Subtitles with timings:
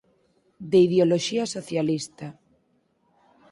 [0.71, 2.27] De ideoloxía socialista.